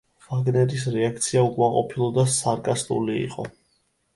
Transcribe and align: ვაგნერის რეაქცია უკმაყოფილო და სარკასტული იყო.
ვაგნერის 0.27 0.85
რეაქცია 0.95 1.43
უკმაყოფილო 1.49 2.07
და 2.17 2.27
სარკასტული 2.39 3.19
იყო. 3.29 3.47